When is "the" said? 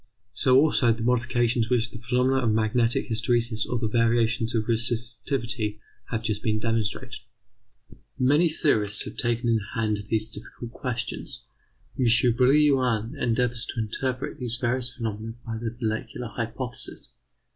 0.91-1.03, 1.91-1.99, 3.77-3.87, 15.59-15.77